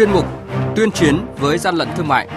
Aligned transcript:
chuyên 0.00 0.12
mục 0.12 0.24
Tuyên 0.76 0.90
chiến 0.90 1.26
với 1.38 1.58
gian 1.58 1.74
lận 1.74 1.88
thương 1.96 2.08
mại. 2.08 2.28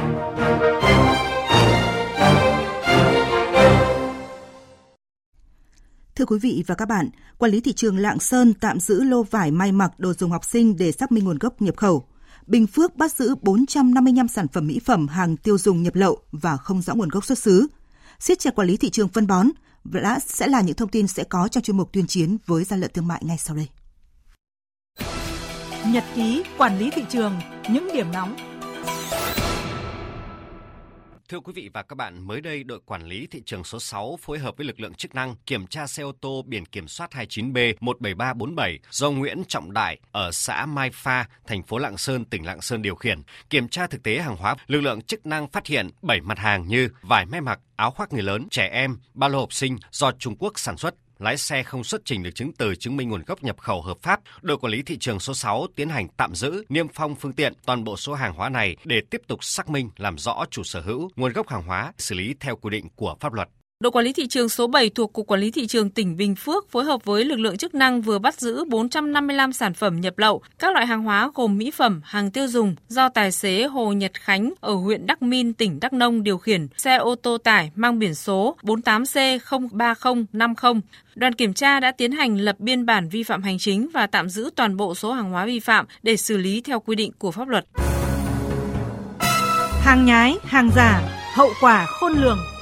Thưa 6.15 6.25
quý 6.25 6.39
vị 6.41 6.63
và 6.67 6.75
các 6.75 6.87
bạn, 6.87 7.09
quản 7.37 7.51
lý 7.51 7.61
thị 7.61 7.73
trường 7.73 7.97
Lạng 7.97 8.19
Sơn 8.19 8.53
tạm 8.53 8.79
giữ 8.79 9.03
lô 9.03 9.23
vải 9.23 9.51
may 9.51 9.71
mặc 9.71 9.91
đồ 9.97 10.13
dùng 10.13 10.31
học 10.31 10.45
sinh 10.45 10.77
để 10.77 10.91
xác 10.91 11.11
minh 11.11 11.25
nguồn 11.25 11.37
gốc 11.37 11.61
nhập 11.61 11.77
khẩu. 11.77 12.05
Bình 12.47 12.67
Phước 12.67 12.95
bắt 12.95 13.13
giữ 13.13 13.35
455 13.41 14.27
sản 14.27 14.47
phẩm 14.47 14.67
mỹ 14.67 14.79
phẩm 14.85 15.07
hàng 15.07 15.37
tiêu 15.37 15.57
dùng 15.57 15.83
nhập 15.83 15.95
lậu 15.95 16.17
và 16.31 16.57
không 16.57 16.81
rõ 16.81 16.95
nguồn 16.95 17.09
gốc 17.09 17.25
xuất 17.25 17.37
xứ. 17.37 17.67
Siết 18.19 18.39
chặt 18.39 18.55
quản 18.55 18.67
lý 18.67 18.77
thị 18.77 18.89
trường 18.89 19.07
phân 19.07 19.27
bón 19.27 19.47
đã 19.83 20.19
sẽ 20.27 20.47
là 20.47 20.61
những 20.61 20.75
thông 20.75 20.89
tin 20.89 21.07
sẽ 21.07 21.23
có 21.23 21.47
trong 21.47 21.63
chuyên 21.63 21.77
mục 21.77 21.93
tuyên 21.93 22.07
chiến 22.07 22.37
với 22.45 22.63
gian 22.63 22.81
lận 22.81 22.91
thương 22.93 23.07
mại 23.07 23.21
ngay 23.25 23.37
sau 23.37 23.55
đây. 23.55 23.67
Nhật 25.93 26.03
ký 26.15 26.43
quản 26.57 26.79
lý 26.79 26.89
thị 26.89 27.01
trường, 27.09 27.39
những 27.69 27.89
điểm 27.93 28.11
nóng 28.13 28.35
Thưa 31.29 31.39
quý 31.39 31.53
vị 31.55 31.69
và 31.73 31.83
các 31.83 31.95
bạn, 31.95 32.27
mới 32.27 32.41
đây 32.41 32.63
đội 32.63 32.79
quản 32.85 33.03
lý 33.03 33.27
thị 33.31 33.41
trường 33.45 33.63
số 33.63 33.79
6 33.79 34.17
phối 34.21 34.39
hợp 34.39 34.57
với 34.57 34.65
lực 34.65 34.79
lượng 34.79 34.93
chức 34.93 35.15
năng 35.15 35.35
kiểm 35.45 35.67
tra 35.67 35.87
xe 35.87 36.03
ô 36.03 36.11
tô 36.21 36.43
biển 36.45 36.65
kiểm 36.65 36.87
soát 36.87 37.09
29B17347 37.11 38.77
do 38.89 39.11
Nguyễn 39.11 39.43
Trọng 39.47 39.73
Đại 39.73 39.99
ở 40.11 40.31
xã 40.31 40.65
Mai 40.65 40.89
Pha, 40.93 41.25
thành 41.47 41.63
phố 41.63 41.77
Lạng 41.77 41.97
Sơn, 41.97 42.25
tỉnh 42.25 42.45
Lạng 42.45 42.61
Sơn 42.61 42.81
điều 42.81 42.95
khiển. 42.95 43.21
Kiểm 43.49 43.67
tra 43.67 43.87
thực 43.87 44.03
tế 44.03 44.19
hàng 44.19 44.35
hóa, 44.35 44.55
lực 44.67 44.81
lượng 44.81 45.01
chức 45.01 45.25
năng 45.25 45.47
phát 45.47 45.67
hiện 45.67 45.89
7 46.01 46.21
mặt 46.21 46.39
hàng 46.39 46.67
như 46.67 46.89
vải 47.01 47.25
may 47.25 47.41
mặc, 47.41 47.59
áo 47.75 47.91
khoác 47.91 48.13
người 48.13 48.23
lớn, 48.23 48.47
trẻ 48.51 48.69
em, 48.73 48.97
ba 49.13 49.27
lô 49.27 49.39
học 49.39 49.53
sinh 49.53 49.77
do 49.91 50.11
Trung 50.11 50.35
Quốc 50.39 50.59
sản 50.59 50.77
xuất, 50.77 50.95
lái 51.23 51.37
xe 51.37 51.63
không 51.63 51.83
xuất 51.83 52.01
trình 52.05 52.23
được 52.23 52.35
chứng 52.35 52.51
từ 52.53 52.75
chứng 52.75 52.97
minh 52.97 53.09
nguồn 53.09 53.23
gốc 53.25 53.43
nhập 53.43 53.59
khẩu 53.59 53.81
hợp 53.81 53.97
pháp, 54.01 54.19
đội 54.41 54.57
quản 54.57 54.73
lý 54.73 54.81
thị 54.81 54.97
trường 54.97 55.19
số 55.19 55.33
6 55.33 55.67
tiến 55.75 55.89
hành 55.89 56.07
tạm 56.17 56.35
giữ, 56.35 56.63
niêm 56.69 56.87
phong 56.93 57.15
phương 57.15 57.33
tiện 57.33 57.53
toàn 57.65 57.83
bộ 57.83 57.97
số 57.97 58.13
hàng 58.13 58.33
hóa 58.33 58.49
này 58.49 58.75
để 58.85 59.01
tiếp 59.09 59.21
tục 59.27 59.43
xác 59.43 59.69
minh 59.69 59.89
làm 59.97 60.17
rõ 60.17 60.45
chủ 60.51 60.63
sở 60.63 60.81
hữu, 60.81 61.09
nguồn 61.15 61.33
gốc 61.33 61.49
hàng 61.49 61.63
hóa, 61.63 61.93
xử 61.97 62.15
lý 62.15 62.35
theo 62.39 62.55
quy 62.55 62.69
định 62.69 62.87
của 62.95 63.15
pháp 63.19 63.33
luật. 63.33 63.49
Đội 63.83 63.91
quản 63.91 64.05
lý 64.05 64.13
thị 64.13 64.27
trường 64.27 64.49
số 64.49 64.67
7 64.67 64.89
thuộc 64.89 65.13
Cục 65.13 65.27
Quản 65.27 65.39
lý 65.39 65.51
Thị 65.51 65.67
trường 65.67 65.89
tỉnh 65.89 66.17
Bình 66.17 66.35
Phước 66.35 66.71
phối 66.71 66.83
hợp 66.83 67.05
với 67.05 67.25
lực 67.25 67.39
lượng 67.39 67.57
chức 67.57 67.75
năng 67.75 68.01
vừa 68.01 68.19
bắt 68.19 68.39
giữ 68.39 68.65
455 68.67 69.53
sản 69.53 69.73
phẩm 69.73 70.01
nhập 70.01 70.17
lậu, 70.17 70.41
các 70.59 70.73
loại 70.73 70.85
hàng 70.85 71.03
hóa 71.03 71.31
gồm 71.35 71.57
mỹ 71.57 71.71
phẩm, 71.71 72.01
hàng 72.03 72.31
tiêu 72.31 72.47
dùng 72.47 72.75
do 72.89 73.09
tài 73.09 73.31
xế 73.31 73.63
Hồ 73.63 73.91
Nhật 73.91 74.11
Khánh 74.13 74.53
ở 74.61 74.73
huyện 74.73 75.05
Đắc 75.05 75.21
Min, 75.21 75.53
tỉnh 75.53 75.79
Đắk 75.79 75.93
Nông 75.93 76.23
điều 76.23 76.37
khiển 76.37 76.67
xe 76.77 76.95
ô 76.95 77.15
tô 77.15 77.37
tải 77.37 77.71
mang 77.75 77.99
biển 77.99 78.15
số 78.15 78.55
48C03050. 78.61 80.81
Đoàn 81.15 81.33
kiểm 81.33 81.53
tra 81.53 81.79
đã 81.79 81.91
tiến 81.91 82.11
hành 82.11 82.37
lập 82.37 82.55
biên 82.59 82.85
bản 82.85 83.09
vi 83.09 83.23
phạm 83.23 83.43
hành 83.43 83.57
chính 83.57 83.89
và 83.93 84.07
tạm 84.07 84.29
giữ 84.29 84.49
toàn 84.55 84.77
bộ 84.77 84.95
số 84.95 85.13
hàng 85.13 85.31
hóa 85.31 85.45
vi 85.45 85.59
phạm 85.59 85.85
để 86.03 86.17
xử 86.17 86.37
lý 86.37 86.61
theo 86.61 86.79
quy 86.79 86.95
định 86.95 87.11
của 87.17 87.31
pháp 87.31 87.47
luật. 87.47 87.65
Hàng 89.81 90.05
nhái, 90.05 90.35
hàng 90.43 90.69
giả, 90.75 91.01
hậu 91.35 91.49
quả 91.61 91.85
khôn 91.85 92.13
lường. 92.13 92.52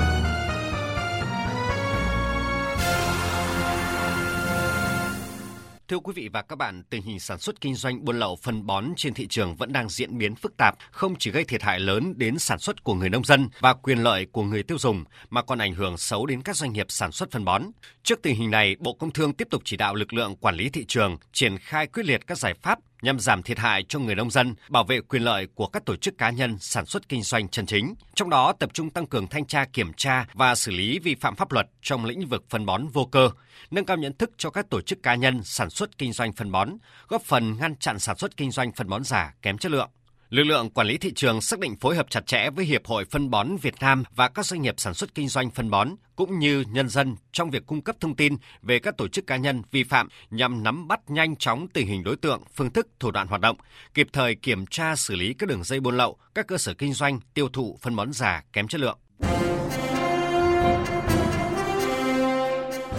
Thưa 5.91 5.99
quý 5.99 6.13
vị 6.15 6.29
và 6.33 6.41
các 6.41 6.55
bạn, 6.55 6.83
tình 6.89 7.01
hình 7.01 7.19
sản 7.19 7.39
xuất 7.39 7.61
kinh 7.61 7.75
doanh 7.75 8.05
buôn 8.05 8.19
lậu 8.19 8.35
phân 8.35 8.65
bón 8.65 8.85
trên 8.97 9.13
thị 9.13 9.27
trường 9.27 9.55
vẫn 9.55 9.73
đang 9.73 9.89
diễn 9.89 10.17
biến 10.17 10.35
phức 10.35 10.57
tạp, 10.57 10.75
không 10.91 11.15
chỉ 11.19 11.31
gây 11.31 11.43
thiệt 11.43 11.61
hại 11.63 11.79
lớn 11.79 12.13
đến 12.17 12.39
sản 12.39 12.59
xuất 12.59 12.83
của 12.83 12.93
người 12.93 13.09
nông 13.09 13.23
dân 13.23 13.49
và 13.59 13.73
quyền 13.73 14.03
lợi 14.03 14.27
của 14.31 14.43
người 14.43 14.63
tiêu 14.63 14.77
dùng, 14.77 15.03
mà 15.29 15.41
còn 15.41 15.57
ảnh 15.57 15.73
hưởng 15.73 15.97
xấu 15.97 16.25
đến 16.25 16.41
các 16.41 16.55
doanh 16.55 16.73
nghiệp 16.73 16.85
sản 16.89 17.11
xuất 17.11 17.31
phân 17.31 17.45
bón. 17.45 17.63
Trước 18.03 18.21
tình 18.21 18.35
hình 18.35 18.51
này, 18.51 18.75
Bộ 18.79 18.93
Công 18.93 19.11
Thương 19.11 19.33
tiếp 19.33 19.47
tục 19.51 19.61
chỉ 19.65 19.77
đạo 19.77 19.95
lực 19.95 20.13
lượng 20.13 20.35
quản 20.35 20.55
lý 20.55 20.69
thị 20.69 20.85
trường 20.87 21.17
triển 21.33 21.57
khai 21.57 21.87
quyết 21.87 22.05
liệt 22.05 22.27
các 22.27 22.37
giải 22.37 22.53
pháp 22.53 22.79
nhằm 23.01 23.19
giảm 23.19 23.43
thiệt 23.43 23.59
hại 23.59 23.85
cho 23.89 23.99
người 23.99 24.15
nông 24.15 24.31
dân, 24.31 24.55
bảo 24.69 24.83
vệ 24.83 25.01
quyền 25.01 25.23
lợi 25.23 25.47
của 25.55 25.67
các 25.67 25.85
tổ 25.85 25.95
chức 25.95 26.17
cá 26.17 26.29
nhân 26.29 26.57
sản 26.59 26.85
xuất 26.85 27.09
kinh 27.09 27.21
doanh 27.21 27.49
chân 27.49 27.65
chính. 27.65 27.95
Trong 28.15 28.29
đó 28.29 28.53
tập 28.53 28.69
trung 28.73 28.89
tăng 28.89 29.07
cường 29.07 29.27
thanh 29.27 29.45
tra 29.45 29.65
kiểm 29.73 29.93
tra 29.93 30.25
và 30.33 30.55
xử 30.55 30.71
lý 30.71 30.99
vi 30.99 31.15
phạm 31.15 31.35
pháp 31.35 31.51
luật 31.51 31.67
trong 31.81 32.05
lĩnh 32.05 32.25
vực 32.25 32.43
phân 32.49 32.65
bón 32.65 32.87
vô 32.87 33.05
cơ, 33.05 33.29
nâng 33.71 33.85
cao 33.85 33.97
nhận 33.97 34.13
thức 34.13 34.31
cho 34.37 34.49
các 34.49 34.69
tổ 34.69 34.81
chức 34.81 35.03
cá 35.03 35.15
nhân 35.15 35.43
sản 35.43 35.69
xuất 35.69 35.97
kinh 35.97 36.13
doanh 36.13 36.33
phân 36.33 36.51
bón, 36.51 36.69
góp 37.07 37.21
phần 37.21 37.57
ngăn 37.59 37.75
chặn 37.75 37.99
sản 37.99 38.17
xuất 38.17 38.37
kinh 38.37 38.51
doanh 38.51 38.71
phân 38.71 38.89
bón 38.89 39.03
giả 39.03 39.33
kém 39.41 39.57
chất 39.57 39.71
lượng. 39.71 39.89
Lực 40.31 40.43
lượng 40.43 40.69
quản 40.69 40.87
lý 40.87 40.97
thị 40.97 41.11
trường 41.15 41.41
xác 41.41 41.59
định 41.59 41.75
phối 41.75 41.95
hợp 41.95 42.09
chặt 42.09 42.25
chẽ 42.25 42.49
với 42.49 42.65
Hiệp 42.65 42.85
hội 42.85 43.05
Phân 43.05 43.29
bón 43.29 43.57
Việt 43.61 43.73
Nam 43.79 44.03
và 44.15 44.27
các 44.27 44.45
doanh 44.45 44.61
nghiệp 44.61 44.75
sản 44.77 44.93
xuất 44.93 45.15
kinh 45.15 45.27
doanh 45.27 45.51
phân 45.51 45.69
bón 45.69 45.89
cũng 46.15 46.39
như 46.39 46.63
nhân 46.71 46.89
dân 46.89 47.15
trong 47.31 47.49
việc 47.49 47.65
cung 47.65 47.81
cấp 47.81 47.95
thông 47.99 48.15
tin 48.15 48.35
về 48.61 48.79
các 48.79 48.97
tổ 48.97 49.07
chức 49.07 49.27
cá 49.27 49.37
nhân 49.37 49.61
vi 49.71 49.83
phạm 49.83 50.07
nhằm 50.29 50.63
nắm 50.63 50.87
bắt 50.87 50.99
nhanh 51.07 51.35
chóng 51.35 51.67
tình 51.73 51.87
hình 51.87 52.03
đối 52.03 52.15
tượng, 52.15 52.41
phương 52.55 52.69
thức, 52.69 52.87
thủ 52.99 53.11
đoạn 53.11 53.27
hoạt 53.27 53.41
động, 53.41 53.57
kịp 53.93 54.07
thời 54.13 54.35
kiểm 54.35 54.65
tra 54.65 54.95
xử 54.95 55.15
lý 55.15 55.33
các 55.33 55.49
đường 55.49 55.63
dây 55.63 55.79
buôn 55.79 55.97
lậu, 55.97 56.17
các 56.35 56.47
cơ 56.47 56.57
sở 56.57 56.73
kinh 56.73 56.93
doanh 56.93 57.19
tiêu 57.33 57.49
thụ 57.53 57.77
phân 57.81 57.95
bón 57.95 58.13
giả 58.13 58.43
kém 58.53 58.67
chất 58.67 58.81
lượng. 58.81 58.97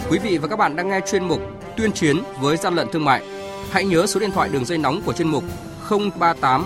Quý 0.09 0.19
vị 0.19 0.37
và 0.37 0.47
các 0.47 0.55
bạn 0.55 0.75
đang 0.75 0.89
nghe 0.89 0.99
chuyên 1.11 1.27
mục 1.27 1.41
Tuyên 1.77 1.91
chiến 1.91 2.17
với 2.39 2.57
gian 2.57 2.75
lận 2.75 2.87
thương 2.91 3.05
mại. 3.05 3.23
Hãy 3.71 3.85
nhớ 3.85 4.05
số 4.07 4.19
điện 4.19 4.31
thoại 4.31 4.49
đường 4.53 4.65
dây 4.65 4.77
nóng 4.77 5.01
của 5.05 5.13
chuyên 5.13 5.27
mục 5.27 5.43
038 6.19 6.65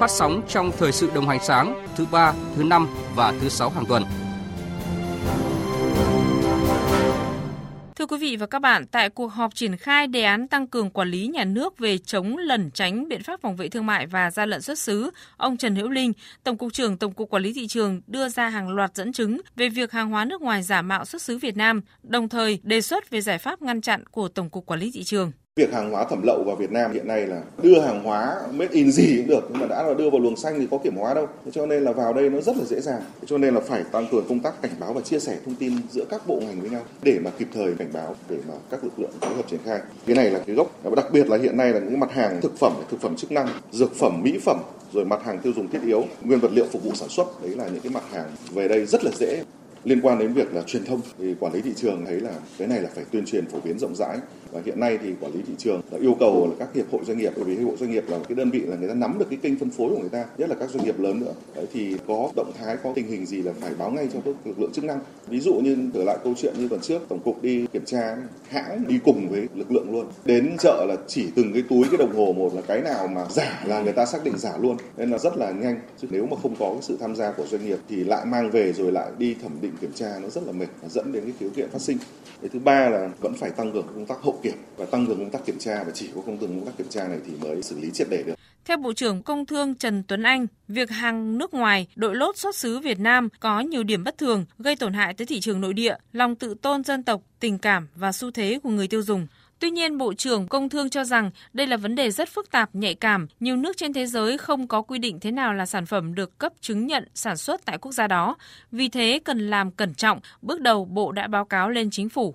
phát 0.00 0.10
sóng 0.10 0.42
trong 0.48 0.72
thời 0.78 0.92
sự 0.92 1.10
đồng 1.14 1.28
hành 1.28 1.40
sáng 1.42 1.86
thứ 1.96 2.06
ba, 2.12 2.32
thứ 2.56 2.62
năm 2.62 2.88
và 3.14 3.34
thứ 3.40 3.48
sáu 3.48 3.70
hàng 3.70 3.84
tuần. 3.88 4.02
Thưa 7.96 8.06
quý 8.06 8.16
vị 8.20 8.36
và 8.36 8.46
các 8.46 8.58
bạn, 8.58 8.86
tại 8.86 9.10
cuộc 9.10 9.26
họp 9.26 9.54
triển 9.54 9.76
khai 9.76 10.06
đề 10.06 10.22
án 10.22 10.48
tăng 10.48 10.66
cường 10.66 10.90
quản 10.90 11.08
lý 11.08 11.26
nhà 11.26 11.44
nước 11.44 11.78
về 11.78 11.98
chống 11.98 12.36
lẩn 12.36 12.70
tránh 12.70 13.08
biện 13.08 13.22
pháp 13.22 13.40
phòng 13.40 13.56
vệ 13.56 13.68
thương 13.68 13.86
mại 13.86 14.06
và 14.06 14.30
gian 14.30 14.50
lận 14.50 14.62
xuất 14.62 14.78
xứ, 14.78 15.10
ông 15.36 15.56
Trần 15.56 15.76
Hữu 15.76 15.88
Linh, 15.88 16.12
Tổng 16.44 16.58
cục 16.58 16.72
trưởng 16.72 16.96
Tổng 16.96 17.12
cục 17.12 17.30
Quản 17.30 17.42
lý 17.42 17.52
thị 17.52 17.66
trường 17.66 18.00
đưa 18.06 18.28
ra 18.28 18.48
hàng 18.48 18.68
loạt 18.68 18.94
dẫn 18.94 19.12
chứng 19.12 19.40
về 19.56 19.68
việc 19.68 19.92
hàng 19.92 20.10
hóa 20.10 20.24
nước 20.24 20.42
ngoài 20.42 20.62
giả 20.62 20.82
mạo 20.82 21.04
xuất 21.04 21.22
xứ 21.22 21.38
Việt 21.38 21.56
Nam, 21.56 21.80
đồng 22.02 22.28
thời 22.28 22.60
đề 22.62 22.80
xuất 22.80 23.10
về 23.10 23.20
giải 23.20 23.38
pháp 23.38 23.62
ngăn 23.62 23.80
chặn 23.80 24.04
của 24.10 24.28
Tổng 24.28 24.50
cục 24.50 24.66
Quản 24.66 24.80
lý 24.80 24.90
thị 24.94 25.04
trường. 25.04 25.32
Việc 25.60 25.72
hàng 25.72 25.90
hóa 25.90 26.04
thẩm 26.04 26.22
lậu 26.22 26.44
vào 26.44 26.56
Việt 26.56 26.72
Nam 26.72 26.92
hiện 26.92 27.08
nay 27.08 27.26
là 27.26 27.42
đưa 27.62 27.80
hàng 27.80 28.04
hóa 28.04 28.36
made 28.52 28.70
in 28.72 28.92
gì 28.92 29.16
cũng 29.16 29.26
được 29.26 29.48
nhưng 29.50 29.60
mà 29.60 29.66
đã 29.66 29.82
là 29.82 29.94
đưa 29.94 30.10
vào 30.10 30.20
luồng 30.20 30.36
xanh 30.36 30.58
thì 30.58 30.66
có 30.70 30.78
kiểm 30.78 30.96
hóa 30.96 31.14
đâu. 31.14 31.28
Cho 31.52 31.66
nên 31.66 31.82
là 31.82 31.92
vào 31.92 32.12
đây 32.12 32.30
nó 32.30 32.40
rất 32.40 32.56
là 32.56 32.64
dễ 32.64 32.80
dàng. 32.80 33.00
Cho 33.26 33.38
nên 33.38 33.54
là 33.54 33.60
phải 33.60 33.84
tăng 33.92 34.06
cường 34.12 34.24
công 34.28 34.40
tác 34.40 34.62
cảnh 34.62 34.70
báo 34.80 34.92
và 34.92 35.00
chia 35.00 35.18
sẻ 35.18 35.36
thông 35.44 35.54
tin 35.54 35.72
giữa 35.90 36.04
các 36.10 36.26
bộ 36.26 36.40
ngành 36.40 36.60
với 36.60 36.70
nhau 36.70 36.82
để 37.02 37.18
mà 37.24 37.30
kịp 37.38 37.48
thời 37.54 37.74
cảnh 37.74 37.88
báo 37.92 38.14
để 38.28 38.36
mà 38.48 38.54
các 38.70 38.84
lực 38.84 38.98
lượng 38.98 39.10
phối 39.20 39.34
hợp 39.34 39.48
triển 39.50 39.60
khai. 39.64 39.80
Cái 40.06 40.16
này 40.16 40.30
là 40.30 40.38
cái 40.46 40.56
gốc 40.56 40.70
và 40.82 40.94
đặc 40.96 41.06
biệt 41.12 41.26
là 41.26 41.36
hiện 41.36 41.56
nay 41.56 41.72
là 41.72 41.78
những 41.78 42.00
mặt 42.00 42.12
hàng 42.12 42.40
thực 42.40 42.58
phẩm, 42.58 42.72
thực 42.90 43.00
phẩm 43.00 43.16
chức 43.16 43.32
năng, 43.32 43.48
dược 43.72 43.94
phẩm, 43.94 44.22
mỹ 44.22 44.38
phẩm 44.44 44.58
rồi 44.92 45.04
mặt 45.04 45.24
hàng 45.24 45.38
tiêu 45.38 45.52
dùng 45.56 45.68
thiết 45.68 45.80
yếu, 45.86 46.04
nguyên 46.22 46.40
vật 46.40 46.52
liệu 46.52 46.66
phục 46.72 46.84
vụ 46.84 46.90
sản 46.94 47.08
xuất 47.08 47.42
đấy 47.42 47.50
là 47.56 47.68
những 47.68 47.82
cái 47.82 47.92
mặt 47.92 48.04
hàng 48.12 48.26
về 48.50 48.68
đây 48.68 48.86
rất 48.86 49.04
là 49.04 49.10
dễ 49.18 49.42
liên 49.84 50.00
quan 50.00 50.18
đến 50.18 50.32
việc 50.32 50.54
là 50.54 50.62
truyền 50.62 50.84
thông. 50.84 51.00
Thì 51.18 51.34
quản 51.40 51.52
lý 51.52 51.60
thị 51.60 51.72
trường 51.76 52.04
thấy 52.06 52.20
là 52.20 52.32
cái 52.58 52.68
này 52.68 52.80
là 52.80 52.88
phải 52.94 53.04
tuyên 53.10 53.24
truyền 53.24 53.46
phổ 53.46 53.58
biến 53.64 53.78
rộng 53.78 53.94
rãi. 53.96 54.18
Và 54.52 54.60
hiện 54.64 54.80
nay 54.80 54.98
thì 55.02 55.12
quản 55.20 55.32
lý 55.32 55.40
thị 55.46 55.52
trường 55.58 55.80
đã 55.90 55.98
yêu 56.00 56.16
cầu 56.20 56.46
là 56.46 56.54
các 56.58 56.74
hiệp 56.74 56.92
hội 56.92 57.00
doanh 57.04 57.18
nghiệp, 57.18 57.32
bởi 57.36 57.44
vì 57.44 57.56
hiệp 57.56 57.68
hội 57.68 57.76
doanh 57.80 57.90
nghiệp 57.90 58.04
là 58.08 58.18
cái 58.28 58.36
đơn 58.36 58.50
vị 58.50 58.60
là 58.60 58.76
người 58.76 58.88
ta 58.88 58.94
nắm 58.94 59.18
được 59.18 59.26
cái 59.30 59.38
kênh 59.42 59.58
phân 59.58 59.70
phối 59.70 59.88
của 59.88 59.98
người 59.98 60.08
ta, 60.08 60.24
nhất 60.38 60.48
là 60.48 60.54
các 60.54 60.70
doanh 60.70 60.84
nghiệp 60.84 61.00
lớn 61.00 61.20
nữa. 61.20 61.32
Đấy, 61.54 61.66
thì 61.72 61.96
có 62.08 62.30
động 62.36 62.52
thái, 62.58 62.76
có 62.82 62.92
tình 62.94 63.06
hình 63.06 63.26
gì 63.26 63.42
là 63.42 63.52
phải 63.60 63.70
báo 63.78 63.90
ngay 63.90 64.08
cho 64.12 64.20
các 64.24 64.34
lực 64.44 64.60
lượng 64.60 64.72
chức 64.72 64.84
năng. 64.84 64.98
Ví 65.28 65.40
dụ 65.40 65.54
như 65.54 65.76
trở 65.94 66.04
lại 66.04 66.16
câu 66.24 66.34
chuyện 66.36 66.54
như 66.58 66.68
tuần 66.68 66.80
trước, 66.80 67.02
tổng 67.08 67.18
cục 67.24 67.42
đi 67.42 67.66
kiểm 67.72 67.84
tra 67.84 68.16
hãng 68.48 68.84
đi 68.88 68.98
cùng 69.04 69.28
với 69.28 69.48
lực 69.54 69.72
lượng 69.72 69.92
luôn. 69.92 70.06
Đến 70.24 70.56
chợ 70.58 70.86
là 70.88 70.96
chỉ 71.06 71.26
từng 71.34 71.52
cái 71.52 71.62
túi, 71.68 71.84
cái 71.90 71.98
đồng 71.98 72.16
hồ 72.16 72.32
một 72.32 72.54
là 72.54 72.62
cái 72.66 72.80
nào 72.80 73.06
mà 73.06 73.26
giả 73.30 73.64
là 73.66 73.80
người 73.80 73.92
ta 73.92 74.06
xác 74.06 74.24
định 74.24 74.38
giả 74.38 74.52
luôn. 74.60 74.76
Nên 74.96 75.10
là 75.10 75.18
rất 75.18 75.36
là 75.36 75.50
nhanh. 75.50 75.80
Chứ 76.02 76.08
nếu 76.10 76.26
mà 76.26 76.36
không 76.42 76.54
có 76.58 76.70
cái 76.72 76.82
sự 76.82 76.96
tham 77.00 77.16
gia 77.16 77.32
của 77.32 77.44
doanh 77.46 77.66
nghiệp 77.66 77.78
thì 77.88 78.04
lại 78.04 78.26
mang 78.26 78.50
về 78.50 78.72
rồi 78.72 78.92
lại 78.92 79.10
đi 79.18 79.36
thẩm 79.42 79.52
định 79.60 79.72
kiểm 79.76 79.92
tra 79.94 80.18
nó 80.22 80.28
rất 80.28 80.44
là 80.44 80.52
mệt 80.52 80.68
và 80.82 80.88
dẫn 80.88 81.12
đến 81.12 81.24
cái 81.24 81.32
khiếu 81.38 81.50
kiện 81.56 81.70
phát 81.70 81.80
sinh 81.80 81.98
cái 82.40 82.50
thứ 82.52 82.58
ba 82.58 82.88
là 82.88 83.08
vẫn 83.20 83.34
phải 83.34 83.50
tăng 83.50 83.72
cường 83.72 83.86
công 83.86 84.06
tác 84.06 84.22
hậu 84.22 84.40
kiểm 84.42 84.54
và 84.76 84.86
tăng 84.86 85.06
cường 85.06 85.18
công 85.18 85.30
tác 85.30 85.46
kiểm 85.46 85.58
tra 85.58 85.84
và 85.84 85.90
chỉ 85.94 86.08
có 86.14 86.20
công 86.26 86.38
cường 86.38 86.48
công 86.48 86.66
tác 86.66 86.72
kiểm 86.78 86.88
tra 86.88 87.08
này 87.08 87.18
thì 87.26 87.32
mới 87.40 87.62
xử 87.62 87.80
lý 87.80 87.90
triệt 87.90 88.06
để 88.10 88.22
được. 88.26 88.34
Theo 88.64 88.76
Bộ 88.76 88.92
trưởng 88.92 89.22
Công 89.22 89.46
Thương 89.46 89.74
Trần 89.74 90.02
Tuấn 90.08 90.22
Anh, 90.22 90.46
việc 90.68 90.90
hàng 90.90 91.38
nước 91.38 91.54
ngoài 91.54 91.86
đội 91.96 92.16
lốt 92.16 92.36
xuất 92.36 92.56
xứ 92.56 92.78
Việt 92.78 93.00
Nam 93.00 93.28
có 93.40 93.60
nhiều 93.60 93.82
điểm 93.82 94.04
bất 94.04 94.18
thường, 94.18 94.44
gây 94.58 94.76
tổn 94.76 94.92
hại 94.92 95.14
tới 95.14 95.26
thị 95.26 95.40
trường 95.40 95.60
nội 95.60 95.74
địa, 95.74 95.96
lòng 96.12 96.36
tự 96.36 96.54
tôn 96.62 96.84
dân 96.84 97.02
tộc, 97.02 97.22
tình 97.40 97.58
cảm 97.58 97.88
và 97.94 98.12
xu 98.12 98.30
thế 98.30 98.58
của 98.62 98.70
người 98.70 98.88
tiêu 98.88 99.02
dùng. 99.02 99.26
Tuy 99.58 99.70
nhiên, 99.70 99.98
Bộ 99.98 100.14
trưởng 100.14 100.46
Công 100.48 100.68
Thương 100.68 100.90
cho 100.90 101.04
rằng 101.04 101.30
đây 101.52 101.66
là 101.66 101.76
vấn 101.76 101.94
đề 101.94 102.10
rất 102.10 102.28
phức 102.28 102.50
tạp, 102.50 102.74
nhạy 102.74 102.94
cảm. 102.94 103.26
Nhiều 103.40 103.56
nước 103.56 103.76
trên 103.76 103.92
thế 103.92 104.06
giới 104.06 104.38
không 104.38 104.68
có 104.68 104.82
quy 104.82 104.98
định 104.98 105.20
thế 105.20 105.30
nào 105.30 105.54
là 105.54 105.66
sản 105.66 105.86
phẩm 105.86 106.14
được 106.14 106.38
cấp 106.38 106.52
chứng 106.60 106.86
nhận 106.86 107.08
sản 107.14 107.36
xuất 107.36 107.64
tại 107.64 107.78
quốc 107.78 107.92
gia 107.92 108.06
đó. 108.06 108.36
Vì 108.72 108.88
thế, 108.88 109.20
cần 109.24 109.50
làm 109.50 109.70
cẩn 109.70 109.94
trọng. 109.94 110.20
Bước 110.42 110.60
đầu, 110.60 110.84
Bộ 110.84 111.12
đã 111.12 111.26
báo 111.26 111.44
cáo 111.44 111.70
lên 111.70 111.90
chính 111.90 112.08
phủ. 112.08 112.34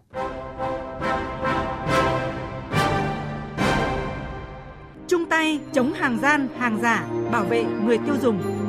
Chung 5.07 5.25
tay 5.29 5.59
chống 5.73 5.94
hàng 5.94 6.19
gian, 6.21 6.47
hàng 6.57 6.79
giả, 6.81 7.07
bảo 7.31 7.44
vệ 7.44 7.63
người 7.63 7.97
tiêu 7.97 8.15
dùng. 8.21 8.60